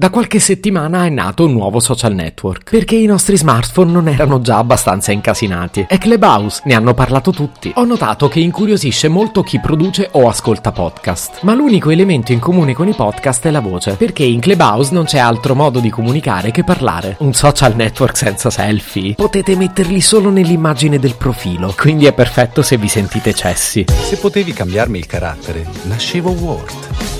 [0.00, 4.40] Da qualche settimana è nato un nuovo social network, perché i nostri smartphone non erano
[4.40, 5.84] già abbastanza incasinati.
[5.86, 7.70] È Clubhouse, ne hanno parlato tutti.
[7.74, 12.72] Ho notato che incuriosisce molto chi produce o ascolta podcast, ma l'unico elemento in comune
[12.72, 16.50] con i podcast è la voce, perché in Clubhouse non c'è altro modo di comunicare
[16.50, 17.16] che parlare.
[17.18, 19.12] Un social network senza selfie.
[19.16, 23.84] Potete metterli solo nell'immagine del profilo, quindi è perfetto se vi sentite cessi.
[23.86, 27.19] Se potevi cambiarmi il carattere, nascevo Word.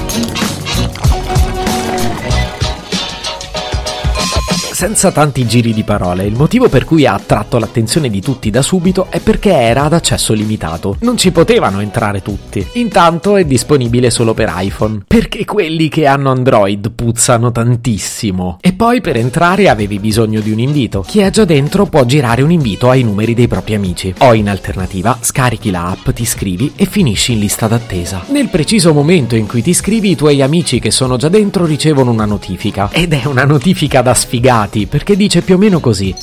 [4.81, 8.63] Senza tanti giri di parole, il motivo per cui ha attratto l'attenzione di tutti da
[8.63, 10.97] subito è perché era ad accesso limitato.
[11.01, 12.65] Non ci potevano entrare tutti.
[12.73, 18.57] Intanto è disponibile solo per iPhone, perché quelli che hanno Android puzzano tantissimo.
[18.59, 21.05] E poi per entrare avevi bisogno di un invito.
[21.07, 24.11] Chi è già dentro può girare un invito ai numeri dei propri amici.
[24.21, 28.23] O in alternativa, scarichi la app, ti iscrivi e finisci in lista d'attesa.
[28.29, 32.09] Nel preciso momento in cui ti iscrivi, i tuoi amici che sono già dentro ricevono
[32.09, 32.89] una notifica.
[32.91, 36.15] Ed è una notifica da sfigati perché dice più o meno così.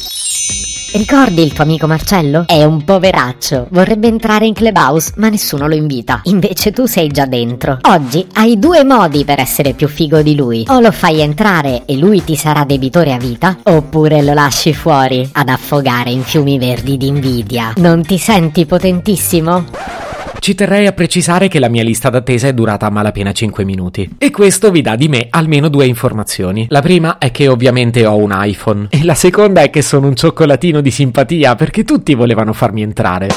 [0.91, 2.44] Ricordi il tuo amico Marcello?
[2.46, 6.22] È un poveraccio, vorrebbe entrare in Clubhouse ma nessuno lo invita.
[6.24, 7.78] Invece tu sei già dentro.
[7.82, 10.64] Oggi hai due modi per essere più figo di lui.
[10.68, 15.28] O lo fai entrare e lui ti sarà debitore a vita, oppure lo lasci fuori
[15.30, 17.74] ad affogare in fiumi verdi di invidia.
[17.77, 20.08] Non ti senti potentissimo?
[20.41, 24.08] Ci terrei a precisare che la mia lista d'attesa è durata a malapena 5 minuti.
[24.19, 26.67] E questo vi dà di me almeno due informazioni.
[26.70, 28.86] La prima è che ovviamente ho un iPhone.
[28.91, 33.28] E la seconda è che sono un cioccolatino di simpatia perché tutti volevano farmi entrare.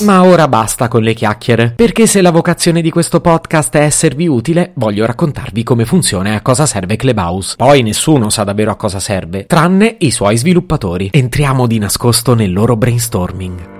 [0.00, 4.26] Ma ora basta con le chiacchiere, perché se la vocazione di questo podcast è esservi
[4.26, 7.54] utile, voglio raccontarvi come funziona e a cosa serve Clubhouse.
[7.56, 11.10] Poi nessuno sa davvero a cosa serve, tranne i suoi sviluppatori.
[11.12, 13.75] Entriamo di nascosto nel loro brainstorming.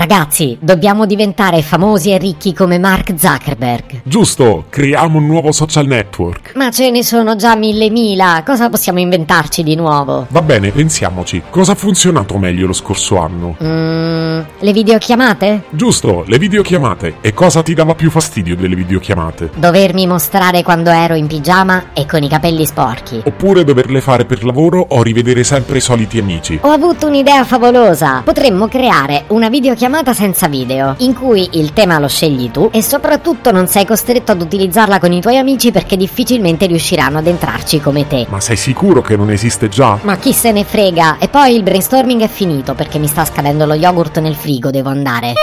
[0.00, 4.00] Ragazzi, dobbiamo diventare famosi e ricchi come Mark Zuckerberg.
[4.02, 6.52] Giusto, creiamo un nuovo social network.
[6.54, 10.26] Ma ce ne sono già mille mila, cosa possiamo inventarci di nuovo?
[10.30, 11.42] Va bene, pensiamoci.
[11.50, 13.56] Cosa ha funzionato meglio lo scorso anno?
[13.62, 15.64] Mmm, le videochiamate?
[15.68, 17.16] Giusto, le videochiamate.
[17.20, 19.50] E cosa ti dava più fastidio delle videochiamate?
[19.54, 23.20] Dovermi mostrare quando ero in pigiama e con i capelli sporchi.
[23.22, 26.58] Oppure doverle fare per lavoro o rivedere sempre i soliti amici.
[26.62, 28.22] Ho avuto un'idea favolosa.
[28.24, 33.50] Potremmo creare una videochiamata senza video, in cui il tema lo scegli tu e soprattutto
[33.50, 38.06] non sei costretto ad utilizzarla con i tuoi amici perché difficilmente riusciranno ad entrarci come
[38.06, 38.26] te.
[38.28, 39.98] Ma sei sicuro che non esiste già?
[40.02, 41.18] Ma chi se ne frega?
[41.18, 44.88] E poi il brainstorming è finito perché mi sta scadendo lo yogurt nel frigo, devo
[44.88, 45.34] andare.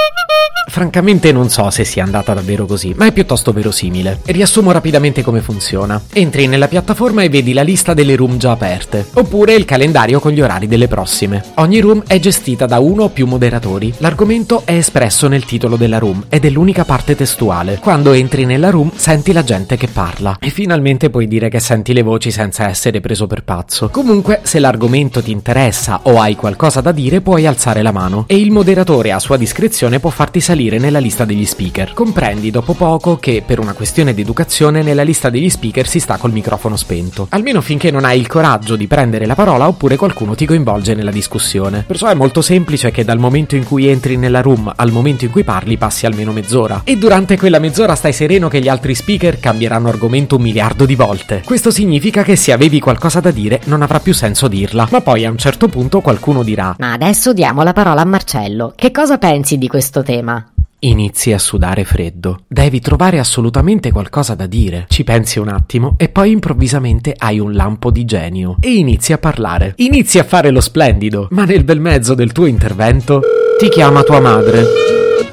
[0.69, 4.19] Francamente non so se sia andata davvero così, ma è piuttosto verosimile.
[4.25, 5.99] Riassumo rapidamente come funziona.
[6.11, 10.33] Entri nella piattaforma e vedi la lista delle room già aperte, oppure il calendario con
[10.33, 11.43] gli orari delle prossime.
[11.55, 13.93] Ogni room è gestita da uno o più moderatori.
[13.99, 17.79] L'argomento è espresso nel titolo della room ed è l'unica parte testuale.
[17.79, 21.93] Quando entri nella room senti la gente che parla e finalmente puoi dire che senti
[21.93, 23.89] le voci senza essere preso per pazzo.
[23.89, 28.35] Comunque, se l'argomento ti interessa o hai qualcosa da dire, puoi alzare la mano e
[28.35, 31.93] il moderatore a sua discrezione può farti salire nella lista degli speaker.
[31.93, 36.17] Comprendi dopo poco che, per una questione di educazione, nella lista degli speaker si sta
[36.17, 37.27] col microfono spento.
[37.29, 41.11] Almeno finché non hai il coraggio di prendere la parola oppure qualcuno ti coinvolge nella
[41.11, 41.83] discussione.
[41.85, 45.31] Perciò è molto semplice che dal momento in cui entri nella room al momento in
[45.31, 46.81] cui parli passi almeno mezz'ora.
[46.83, 50.95] E durante quella mezz'ora stai sereno che gli altri speaker cambieranno argomento un miliardo di
[50.95, 51.43] volte.
[51.45, 54.87] Questo significa che se avevi qualcosa da dire non avrà più senso dirla.
[54.89, 58.73] Ma poi a un certo punto qualcuno dirà: Ma adesso diamo la parola a Marcello.
[58.75, 60.46] Che cosa pensi di questo tema?
[60.79, 62.41] Inizi a sudare freddo.
[62.47, 64.85] Devi trovare assolutamente qualcosa da dire.
[64.89, 69.17] Ci pensi un attimo e poi improvvisamente hai un lampo di genio e inizi a
[69.17, 69.73] parlare.
[69.77, 73.21] Inizi a fare lo splendido, ma nel bel mezzo del tuo intervento
[73.57, 74.63] ti chiama tua madre.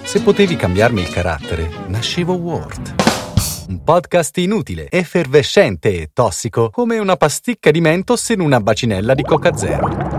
[0.02, 2.94] Se potevi cambiarmi il carattere, nascevo Word.
[3.68, 9.22] Un podcast inutile, effervescente e tossico, come una pasticca di mentos in una bacinella di
[9.22, 10.13] Coca Zero.